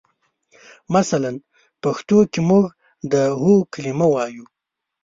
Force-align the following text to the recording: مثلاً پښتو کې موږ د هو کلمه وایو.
مثلاً 0.93 1.31
پښتو 1.83 2.17
کې 2.31 2.39
موږ 2.49 2.65
د 3.11 3.13
هو 3.41 3.53
کلمه 3.73 4.07
وایو. 4.11 4.45